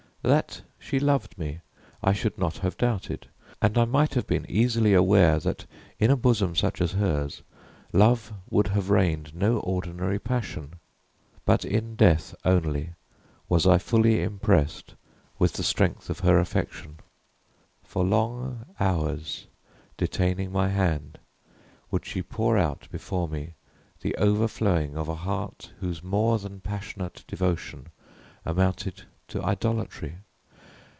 That 0.23 0.61
she 0.77 0.99
loved 0.99 1.35
me 1.39 1.61
I 2.03 2.13
should 2.13 2.37
not 2.37 2.57
have 2.59 2.77
doubted; 2.77 3.25
and 3.59 3.75
I 3.75 3.85
might 3.85 4.13
have 4.13 4.27
been 4.27 4.45
easily 4.47 4.93
aware 4.93 5.39
that, 5.39 5.65
in 5.97 6.11
a 6.11 6.15
bosom 6.15 6.55
such 6.55 6.79
as 6.79 6.91
hers, 6.91 7.41
love 7.91 8.31
would 8.47 8.67
have 8.67 8.91
reigned 8.91 9.33
no 9.33 9.57
ordinary 9.61 10.19
passion. 10.19 10.75
But 11.43 11.65
in 11.65 11.95
death 11.95 12.35
only 12.45 12.93
was 13.49 13.65
I 13.65 13.79
fully 13.79 14.21
impressed 14.21 14.93
with 15.39 15.53
the 15.53 15.63
strength 15.63 16.07
of 16.07 16.19
her 16.19 16.37
affection. 16.39 16.99
For 17.81 18.03
long 18.05 18.65
hours, 18.79 19.47
detaining 19.97 20.51
my 20.51 20.69
hand, 20.69 21.17
would 21.89 22.05
she 22.05 22.21
pour 22.21 22.59
out 22.59 22.87
before 22.91 23.27
me 23.27 23.55
the 24.01 24.13
overflowing 24.19 24.95
of 24.99 25.07
a 25.09 25.15
heart 25.15 25.73
whose 25.79 26.03
more 26.03 26.37
than 26.37 26.59
passionate 26.59 27.23
devotion 27.25 27.87
amounted 28.45 29.05
to 29.27 29.41
idolatry. 29.43 30.17